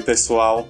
[0.00, 0.66] Oi, pessoal!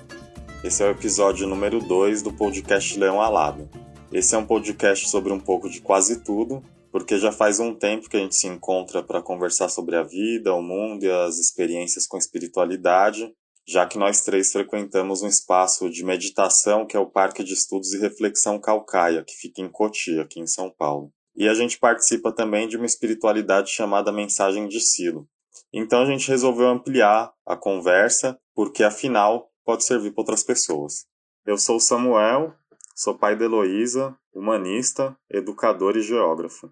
[0.64, 3.70] Esse é o episódio número 2 do podcast Leão Alado.
[4.12, 8.10] Esse é um podcast sobre um pouco de quase tudo, porque já faz um tempo
[8.10, 12.08] que a gente se encontra para conversar sobre a vida, o mundo e as experiências
[12.08, 13.32] com espiritualidade,
[13.68, 17.94] já que nós três frequentamos um espaço de meditação que é o Parque de Estudos
[17.94, 21.12] e Reflexão Calcaia, que fica em Cotia, aqui em São Paulo.
[21.36, 25.28] E a gente participa também de uma espiritualidade chamada Mensagem de Silo.
[25.72, 31.06] Então a gente resolveu ampliar a conversa, porque afinal pode servir para outras pessoas.
[31.46, 32.52] Eu sou Samuel,
[32.94, 36.68] sou pai de Heloísa, humanista, educador e geógrafo.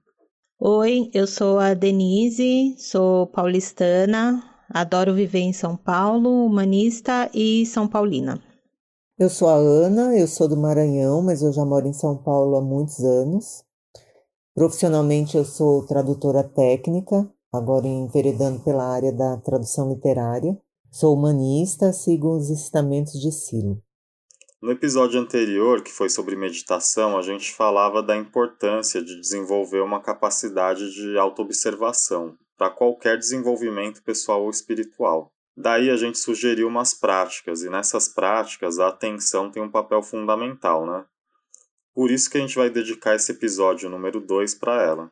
[0.60, 7.88] Oi, eu sou a Denise, sou paulistana, adoro viver em São Paulo, humanista e São
[7.88, 8.38] Paulina.
[9.18, 12.57] Eu sou a Ana, eu sou do Maranhão, mas eu já moro em São Paulo
[12.57, 13.65] há muitos anos.
[14.55, 20.54] Profissionalmente eu sou tradutora técnica, agora enveredando pela área da tradução literária.
[20.91, 23.83] Sou humanista, sigo os ensinamentos de Silo.
[24.61, 30.01] No episódio anterior, que foi sobre meditação, a gente falava da importância de desenvolver uma
[30.01, 35.31] capacidade de autoobservação para qualquer desenvolvimento pessoal ou espiritual.
[35.55, 40.87] Daí a gente sugeriu umas práticas, e nessas práticas a atenção tem um papel fundamental,
[40.87, 41.05] né?
[41.95, 45.11] Por isso que a gente vai dedicar esse episódio número 2 para ela.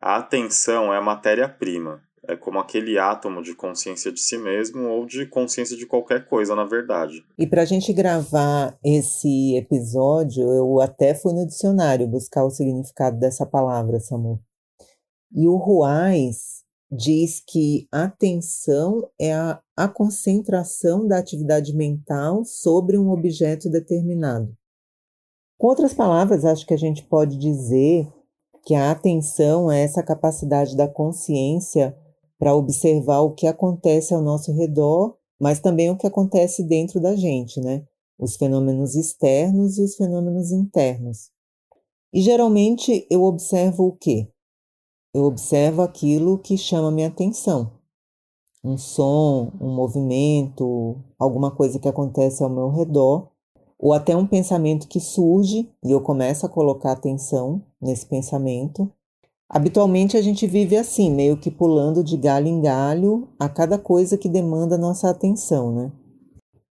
[0.00, 5.06] A atenção é a matéria-prima, é como aquele átomo de consciência de si mesmo ou
[5.06, 7.24] de consciência de qualquer coisa, na verdade.
[7.38, 13.18] E para a gente gravar esse episódio, eu até fui no dicionário buscar o significado
[13.18, 14.38] dessa palavra, Samu.
[15.32, 23.10] E o Ruais diz que atenção é a, a concentração da atividade mental sobre um
[23.10, 24.54] objeto determinado.
[25.56, 28.06] Com outras palavras, acho que a gente pode dizer
[28.64, 31.96] que a atenção é essa capacidade da consciência
[32.38, 37.14] para observar o que acontece ao nosso redor, mas também o que acontece dentro da
[37.16, 37.84] gente, né?
[38.18, 41.30] Os fenômenos externos e os fenômenos internos.
[42.12, 44.28] E geralmente eu observo o quê?
[45.14, 47.72] Eu observo aquilo que chama minha atenção.
[48.64, 53.30] Um som, um movimento, alguma coisa que acontece ao meu redor,
[53.78, 58.90] ou até um pensamento que surge e eu começo a colocar atenção nesse pensamento.
[59.50, 64.18] Habitualmente a gente vive assim, meio que pulando de galho em galho a cada coisa
[64.18, 65.92] que demanda nossa atenção, né?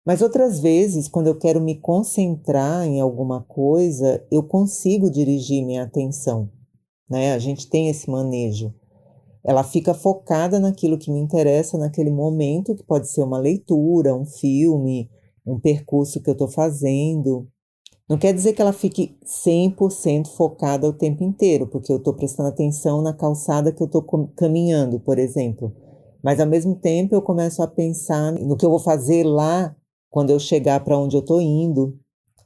[0.06, 5.84] Mas outras vezes, quando eu quero me concentrar em alguma coisa, eu consigo dirigir minha
[5.84, 6.50] atenção,
[7.10, 7.34] né?
[7.34, 8.74] A gente tem esse manejo.
[9.44, 14.26] Ela fica focada naquilo que me interessa naquele momento, que pode ser uma leitura, um
[14.26, 15.09] filme,
[15.46, 17.48] um percurso que eu estou fazendo.
[18.09, 22.47] Não quer dizer que ela fique 100% focada o tempo inteiro, porque eu estou prestando
[22.47, 24.01] atenção na calçada que eu estou
[24.35, 25.75] caminhando, por exemplo.
[26.23, 29.75] Mas ao mesmo tempo eu começo a pensar no que eu vou fazer lá
[30.09, 32.00] quando eu chegar para onde eu estou indo.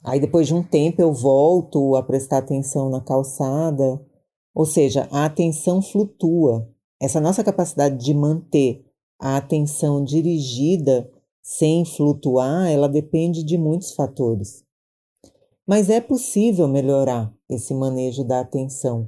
[0.03, 4.03] Aí depois de um tempo eu volto a prestar atenção na calçada.
[4.55, 6.67] Ou seja, a atenção flutua.
[6.99, 8.83] Essa nossa capacidade de manter
[9.19, 11.07] a atenção dirigida
[11.43, 14.63] sem flutuar, ela depende de muitos fatores.
[15.71, 19.07] Mas é possível melhorar esse manejo da atenção.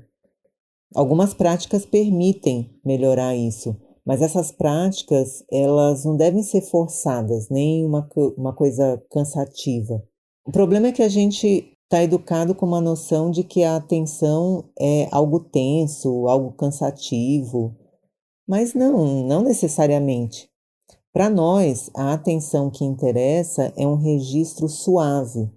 [0.95, 3.75] Algumas práticas permitem melhorar isso,
[4.05, 10.01] mas essas práticas elas não devem ser forçadas, nem uma, uma coisa cansativa.
[10.47, 14.63] O problema é que a gente está educado com uma noção de que a atenção
[14.79, 17.75] é algo tenso, algo cansativo,
[18.47, 20.49] mas não, não necessariamente.
[21.11, 25.51] Para nós, a atenção que interessa é um registro suave,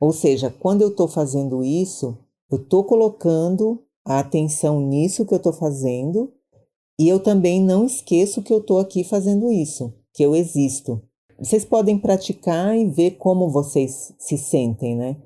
[0.00, 2.16] ou seja, quando eu estou fazendo isso,
[2.50, 6.32] eu estou colocando a atenção nisso que eu estou fazendo
[6.98, 11.02] e eu também não esqueço que eu estou aqui fazendo isso, que eu existo.
[11.38, 15.16] Vocês podem praticar e ver como vocês se sentem, né?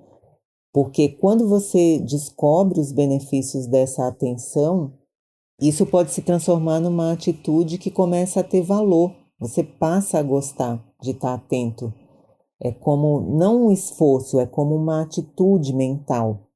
[0.72, 4.92] Porque quando você descobre os benefícios dessa atenção,
[5.60, 9.14] isso pode se transformar numa atitude que começa a ter valor.
[9.38, 11.92] Você passa a gostar de estar atento
[12.64, 16.46] é como não um esforço, é como uma atitude mental.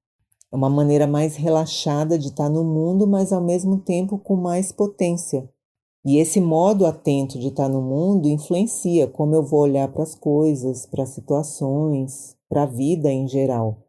[0.52, 4.70] É uma maneira mais relaxada de estar no mundo, mas ao mesmo tempo com mais
[4.70, 5.50] potência.
[6.04, 10.14] E esse modo atento de estar no mundo influencia como eu vou olhar para as
[10.14, 13.82] coisas, para as situações, para a vida em geral.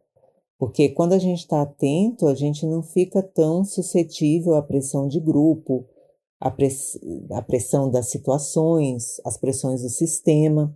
[0.57, 5.19] Porque quando a gente está atento, a gente não fica tão suscetível à pressão de
[5.19, 5.85] grupo,
[6.39, 6.99] à, press
[7.29, 10.75] à pressão das situações, às pressões do sistema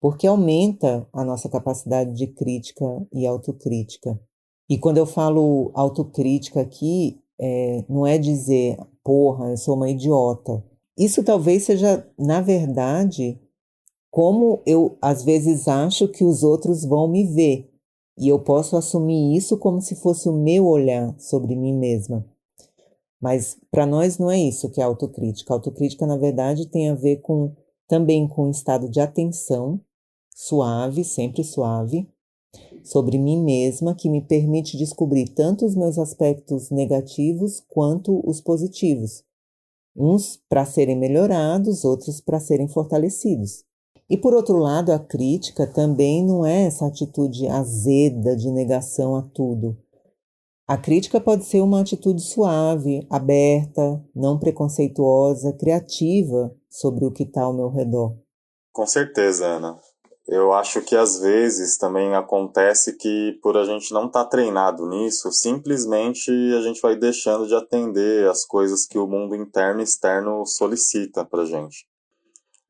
[0.00, 4.18] porque aumenta a nossa capacidade de crítica e autocrítica.
[4.68, 10.64] E quando eu falo autocrítica aqui, é, não é dizer, porra, eu sou uma idiota.
[10.96, 13.38] Isso talvez seja, na verdade,
[14.10, 17.70] como eu às vezes acho que os outros vão me ver,
[18.18, 22.24] e eu posso assumir isso como se fosse o meu olhar sobre mim mesma.
[23.20, 25.52] Mas para nós não é isso que é autocrítica.
[25.52, 27.54] Autocrítica, na verdade, tem a ver com
[27.88, 29.80] também com um estado de atenção
[30.34, 32.08] suave, sempre suave,
[32.82, 39.22] sobre mim mesma, que me permite descobrir tanto os meus aspectos negativos quanto os positivos.
[39.96, 43.64] Uns para serem melhorados, outros para serem fortalecidos.
[44.08, 49.22] E por outro lado, a crítica também não é essa atitude azeda de negação a
[49.22, 49.76] tudo.
[50.66, 57.42] A crítica pode ser uma atitude suave, aberta, não preconceituosa, criativa sobre o que está
[57.42, 58.16] ao meu redor.
[58.72, 59.78] Com certeza, Ana.
[60.32, 64.86] Eu acho que às vezes também acontece que por a gente não estar tá treinado
[64.86, 69.82] nisso, simplesmente a gente vai deixando de atender as coisas que o mundo interno e
[69.82, 71.84] externo solicita para gente.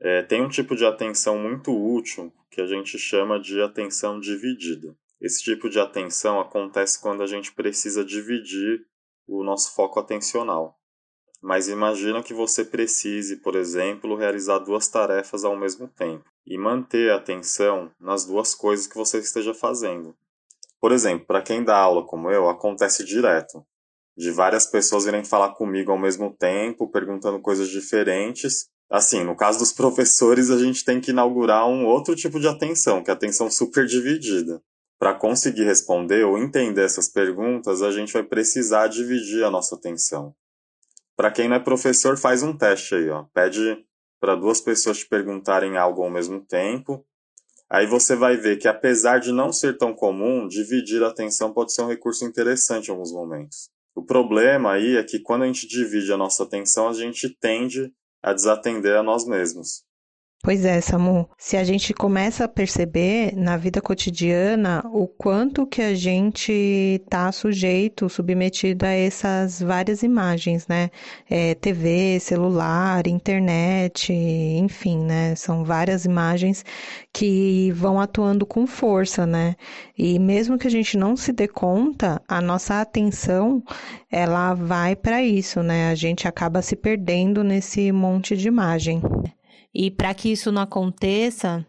[0.01, 4.97] É, tem um tipo de atenção muito útil que a gente chama de atenção dividida.
[5.21, 8.87] Esse tipo de atenção acontece quando a gente precisa dividir
[9.29, 10.80] o nosso foco atencional.
[11.43, 17.11] Mas imagina que você precise, por exemplo, realizar duas tarefas ao mesmo tempo e manter
[17.11, 20.15] a atenção nas duas coisas que você esteja fazendo.
[20.81, 23.65] Por exemplo, para quem dá aula como eu, acontece direto.
[24.17, 28.69] De várias pessoas virem falar comigo ao mesmo tempo, perguntando coisas diferentes.
[28.91, 33.03] Assim, no caso dos professores, a gente tem que inaugurar um outro tipo de atenção,
[33.03, 34.63] que é a atenção super dividida.
[34.99, 40.35] Para conseguir responder ou entender essas perguntas, a gente vai precisar dividir a nossa atenção.
[41.21, 43.25] Para quem não é professor, faz um teste aí, ó.
[43.35, 43.85] Pede
[44.19, 47.05] para duas pessoas te perguntarem algo ao mesmo tempo.
[47.69, 51.75] Aí você vai ver que apesar de não ser tão comum, dividir a atenção pode
[51.75, 53.69] ser um recurso interessante em alguns momentos.
[53.95, 57.93] O problema aí é que quando a gente divide a nossa atenção, a gente tende
[58.23, 59.85] a desatender a nós mesmos.
[60.43, 61.29] Pois é, Samu.
[61.37, 67.31] Se a gente começa a perceber na vida cotidiana o quanto que a gente está
[67.31, 70.89] sujeito, submetido a essas várias imagens, né?
[71.29, 75.35] É, TV, celular, internet, enfim, né?
[75.35, 76.65] São várias imagens
[77.13, 79.57] que vão atuando com força, né?
[79.97, 83.63] E mesmo que a gente não se dê conta, a nossa atenção
[84.11, 85.91] ela vai para isso, né?
[85.91, 89.03] A gente acaba se perdendo nesse monte de imagem.
[89.75, 91.65] E para que isso não aconteça,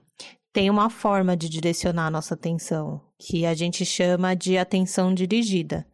[0.54, 5.86] tem uma forma de direcionar a nossa atenção, que a gente chama de atenção dirigida,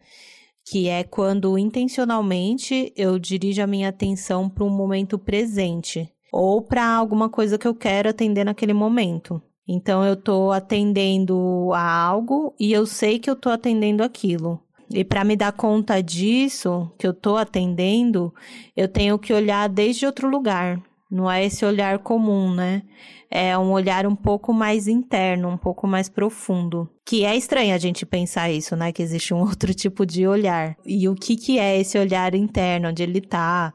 [0.66, 6.86] que é quando intencionalmente eu dirijo a minha atenção para um momento presente ou para
[6.86, 9.42] alguma coisa que eu quero atender naquele momento.
[9.68, 14.62] Então eu estou atendendo a algo e eu sei que eu estou atendendo aquilo.
[14.90, 18.34] E para me dar conta disso, que eu estou atendendo,
[18.76, 20.82] eu tenho que olhar desde outro lugar.
[21.10, 22.84] Não é esse olhar comum, né?
[23.32, 26.90] É um olhar um pouco mais interno, um pouco mais profundo.
[27.06, 28.92] Que é estranho a gente pensar isso, né?
[28.92, 30.76] Que existe um outro tipo de olhar.
[30.86, 33.74] E o que, que é esse olhar interno, onde ele tá?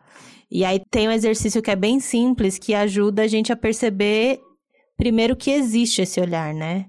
[0.50, 4.38] E aí tem um exercício que é bem simples, que ajuda a gente a perceber,
[4.98, 6.86] primeiro, que existe esse olhar, né?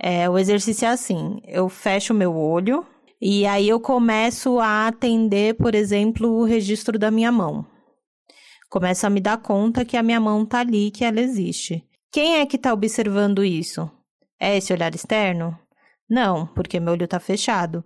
[0.00, 2.86] É, o exercício é assim: eu fecho meu olho
[3.20, 7.66] e aí eu começo a atender, por exemplo, o registro da minha mão
[8.72, 11.84] começo a me dar conta que a minha mão tá ali, que ela existe.
[12.10, 13.90] Quem é que tá observando isso?
[14.40, 15.54] É esse olhar externo?
[16.08, 17.84] Não, porque meu olho tá fechado.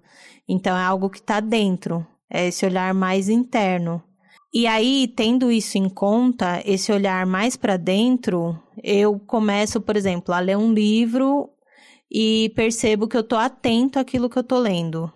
[0.49, 2.07] Então é algo que tá dentro.
[2.31, 4.01] É esse olhar mais interno.
[4.55, 10.33] E aí, tendo isso em conta, esse olhar mais para dentro, eu começo, por exemplo,
[10.33, 11.51] a ler um livro
[12.09, 15.13] e percebo que eu tô atento àquilo que eu tô lendo,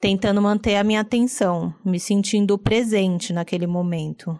[0.00, 4.36] tentando manter a minha atenção, me sentindo presente naquele momento.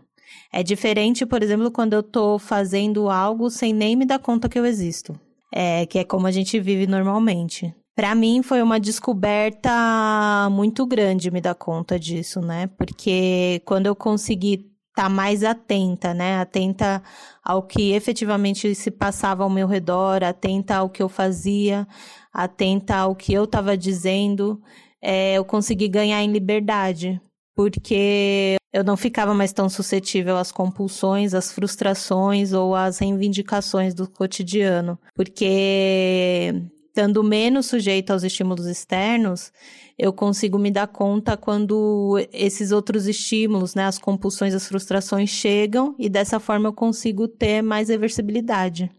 [0.52, 4.58] É diferente, por exemplo, quando eu estou fazendo algo sem nem me dar conta que
[4.58, 5.18] eu existo.
[5.52, 7.75] É, que é como a gente vive normalmente.
[7.94, 12.68] Para mim foi uma descoberta muito grande me dar conta disso, né?
[12.78, 16.38] Porque quando eu consegui estar tá mais atenta, né?
[16.40, 17.02] Atenta
[17.44, 21.87] ao que efetivamente se passava ao meu redor, atenta ao que eu fazia,
[22.32, 24.62] atenta ao que eu estava dizendo,
[25.02, 27.20] é, eu consegui ganhar em liberdade,
[27.60, 34.08] porque eu não ficava mais tão suscetível às compulsões, às frustrações ou às reivindicações do
[34.08, 36.54] cotidiano, porque
[36.86, 39.52] estando menos sujeito aos estímulos externos,
[39.98, 45.94] eu consigo me dar conta quando esses outros estímulos, né, as compulsões, as frustrações chegam
[45.98, 48.90] e dessa forma eu consigo ter mais reversibilidade.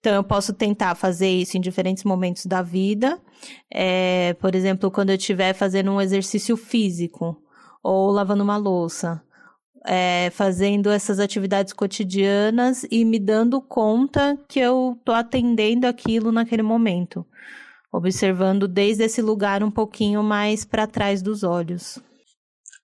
[0.00, 3.20] Então, eu posso tentar fazer isso em diferentes momentos da vida.
[3.72, 7.40] É, por exemplo, quando eu estiver fazendo um exercício físico
[7.82, 9.22] ou lavando uma louça.
[9.86, 16.62] é, fazendo essas atividades cotidianas e me dando conta que eu tô atendendo aquilo naquele
[16.62, 17.24] momento,
[17.92, 21.98] observando desde esse lugar um pouquinho mais para trás dos olhos.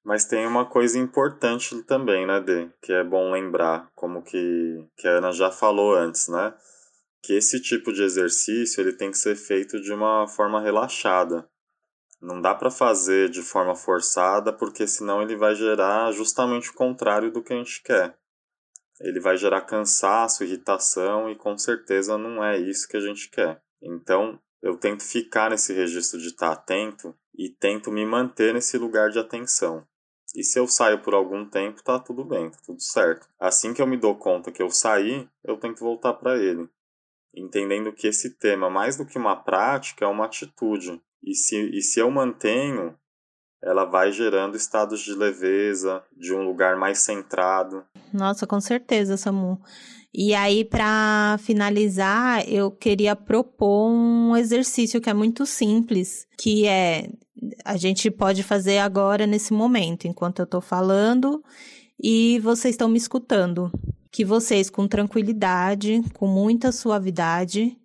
[0.05, 2.69] Mas tem uma coisa importante também, né, Dê?
[2.83, 6.55] Que é bom lembrar, como que, que a Ana já falou antes, né?
[7.23, 11.47] Que esse tipo de exercício ele tem que ser feito de uma forma relaxada.
[12.25, 17.31] Não dá para fazer de forma forçada, porque senão ele vai gerar justamente o contrário
[17.31, 18.17] do que a gente quer.
[18.99, 23.61] Ele vai gerar cansaço, irritação e com certeza não é isso que a gente quer.
[23.83, 29.11] Então, eu tento ficar nesse registro de estar atento e tento me manter nesse lugar
[29.11, 29.87] de atenção.
[30.35, 33.29] E se eu saio por algum tempo, tá tudo bem, tá tudo certo.
[33.39, 36.71] Assim que eu me dou conta que eu saí, eu tento voltar para ele,
[37.35, 40.99] entendendo que esse tema, mais do que uma prática, é uma atitude.
[41.25, 42.95] E se, e se eu mantenho,
[43.63, 47.85] ela vai gerando estados de leveza, de um lugar mais centrado.
[48.13, 49.61] Nossa, com certeza, Samu.
[50.13, 57.09] E aí, para finalizar, eu queria propor um exercício que é muito simples, que é
[57.65, 61.43] a gente pode fazer agora nesse momento, enquanto eu estou falando
[62.01, 63.71] e vocês estão me escutando.
[64.11, 67.77] Que vocês, com tranquilidade, com muita suavidade,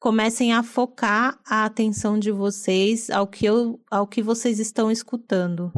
[0.00, 5.72] comecem a focar a atenção de vocês ao que, eu, ao que vocês estão escutando,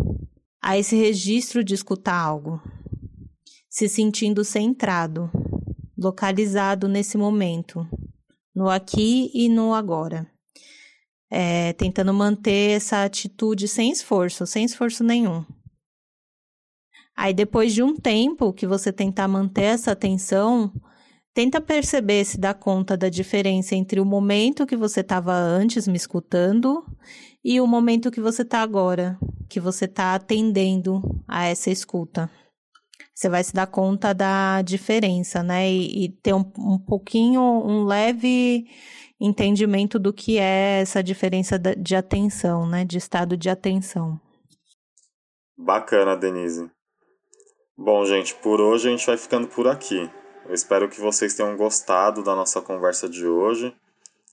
[0.62, 2.62] a esse registro de escutar algo,
[3.68, 5.30] se sentindo centrado,
[5.98, 7.86] localizado nesse momento,
[8.54, 10.32] no aqui e no agora
[11.34, 15.42] é, tentando manter essa atitude sem esforço, sem esforço nenhum.
[17.16, 20.70] Aí depois de um tempo que você tentar manter essa atenção,
[21.34, 25.96] tenta perceber se dá conta da diferença entre o momento que você estava antes me
[25.96, 26.84] escutando
[27.44, 32.30] e o momento que você está agora, que você está atendendo a essa escuta.
[33.14, 35.70] Você vai se dar conta da diferença, né?
[35.70, 38.64] E, e ter um, um pouquinho, um leve
[39.20, 42.84] entendimento do que é essa diferença de atenção, né?
[42.84, 44.20] De estado de atenção.
[45.56, 46.70] Bacana, Denise.
[47.76, 50.10] Bom, gente, por hoje a gente vai ficando por aqui.
[50.44, 53.74] Eu espero que vocês tenham gostado da nossa conversa de hoje,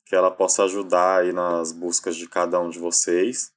[0.06, 3.54] que ela possa ajudar aí nas buscas de cada um de vocês.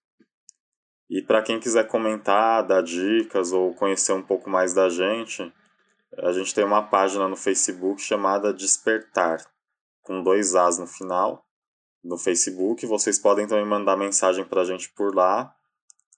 [1.08, 5.52] E para quem quiser comentar, dar dicas ou conhecer um pouco mais da gente,
[6.18, 9.38] a gente tem uma página no Facebook chamada Despertar
[10.02, 11.46] com dois As no final,
[12.04, 12.84] no Facebook.
[12.86, 15.54] Vocês podem também mandar mensagem para a gente por lá.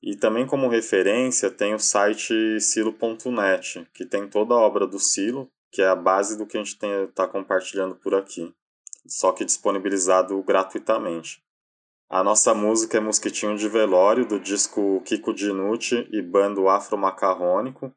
[0.02, 5.50] E também como referência tem o site silo.net, que tem toda a obra do Silo,
[5.74, 6.78] que é a base do que a gente
[7.08, 8.54] está compartilhando por aqui,
[9.08, 11.42] só que disponibilizado gratuitamente.
[12.08, 17.92] A nossa música é Mosquitinho de Velório, do disco Kiko Dinucci e Bando Afro Macarrônico.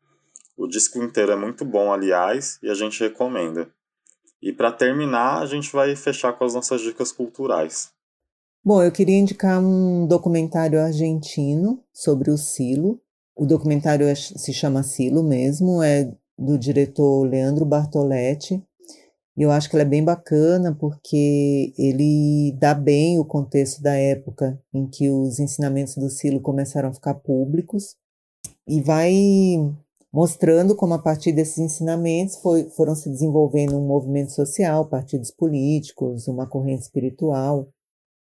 [0.57, 3.69] O disco inteiro é muito bom, aliás, e a gente recomenda.
[4.41, 7.93] E para terminar, a gente vai fechar com as nossas dicas culturais.
[8.65, 13.00] Bom, eu queria indicar um documentário argentino sobre o silo.
[13.36, 18.63] O documentário é, se chama Silo mesmo, é do diretor Leandro Bartoletti.
[19.36, 23.94] E eu acho que ele é bem bacana porque ele dá bem o contexto da
[23.94, 27.96] época em que os ensinamentos do silo começaram a ficar públicos
[28.67, 29.13] e vai
[30.12, 36.27] mostrando como a partir desses ensinamentos foi, foram se desenvolvendo um movimento social, partidos políticos,
[36.27, 37.67] uma corrente espiritual.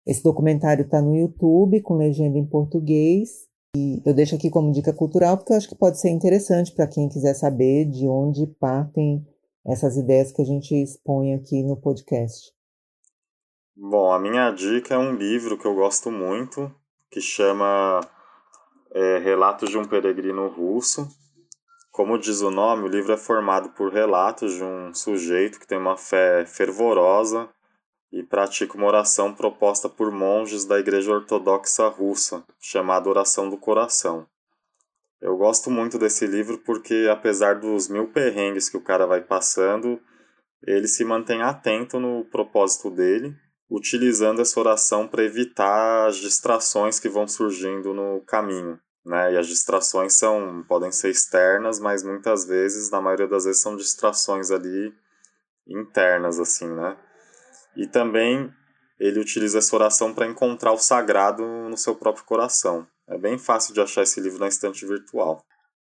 [0.05, 4.93] Esse documentário está no YouTube com legenda em português e eu deixo aqui como dica
[4.93, 9.25] cultural porque eu acho que pode ser interessante para quem quiser saber de onde partem
[9.65, 12.51] essas ideias que a gente expõe aqui no podcast.
[13.75, 16.73] Bom, a minha dica é um livro que eu gosto muito
[17.09, 18.01] que chama
[18.93, 21.07] é, Relatos de um Peregrino Russo
[21.91, 25.77] como diz o nome, o livro é formado por relatos de um sujeito que tem
[25.77, 27.49] uma fé fervorosa
[28.11, 34.27] e pratica uma oração proposta por monges da Igreja Ortodoxa Russa, chamada Oração do Coração.
[35.21, 40.01] Eu gosto muito desse livro porque, apesar dos mil perrengues que o cara vai passando,
[40.65, 43.35] ele se mantém atento no propósito dele,
[43.69, 49.33] utilizando essa oração para evitar as distrações que vão surgindo no caminho né?
[49.33, 53.75] E as distrações são podem ser externas, mas muitas vezes, na maioria das vezes, são
[53.75, 54.93] distrações ali
[55.67, 56.97] internas, assim, né?
[57.75, 58.51] E também
[58.99, 62.85] ele utiliza essa oração para encontrar o sagrado no seu próprio coração.
[63.07, 65.43] É bem fácil de achar esse livro na estante virtual.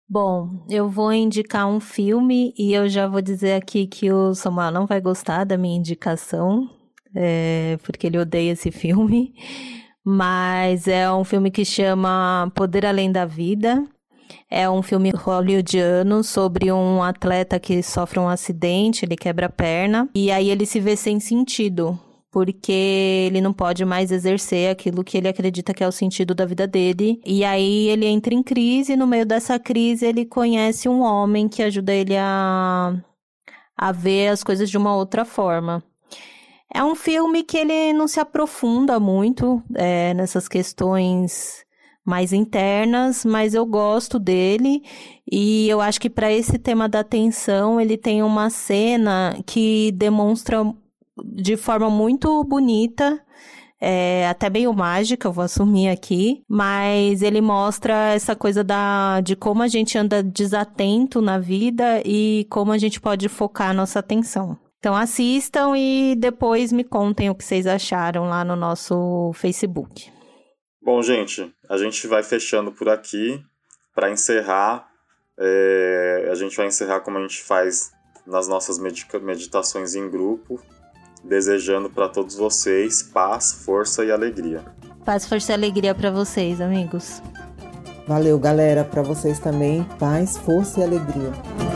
[0.09, 4.73] Bom, eu vou indicar um filme e eu já vou dizer aqui que o Samuel
[4.73, 6.69] não vai gostar da minha indicação,
[7.15, 9.35] é, porque ele odeia esse filme
[10.05, 13.87] mas é um filme que chama Poder Além da Vida.
[14.51, 20.09] É um filme hollywoodiano sobre um atleta que sofre um acidente, ele quebra a perna
[20.13, 21.97] e aí ele se vê sem sentido,
[22.33, 22.73] porque
[23.29, 26.67] ele não pode mais exercer aquilo que ele acredita que é o sentido da vida
[26.67, 27.21] dele.
[27.25, 31.49] E aí ele entra em crise, e no meio dessa crise ele conhece um homem
[31.49, 32.93] que ajuda ele a,
[33.77, 35.81] a ver as coisas de uma outra forma.
[36.73, 41.65] É um filme que ele não se aprofunda muito é, nessas questões
[42.11, 44.83] mais internas, mas eu gosto dele
[45.31, 50.59] e eu acho que para esse tema da atenção ele tem uma cena que demonstra
[51.25, 53.23] de forma muito bonita
[53.81, 59.35] é, até meio mágica, eu vou assumir aqui, mas ele mostra essa coisa da, de
[59.35, 64.01] como a gente anda desatento na vida e como a gente pode focar a nossa
[64.01, 64.59] atenção.
[64.79, 70.11] Então assistam e depois me contem o que vocês acharam lá no nosso Facebook.
[70.83, 73.43] Bom, gente, a gente vai fechando por aqui.
[73.95, 74.89] Para encerrar,
[75.39, 77.93] é, a gente vai encerrar como a gente faz
[78.27, 80.61] nas nossas meditações em grupo,
[81.25, 84.65] desejando para todos vocês paz, força e alegria.
[85.05, 87.21] Paz, força e alegria para vocês, amigos.
[88.07, 91.70] Valeu, galera, para vocês também, paz, força e alegria.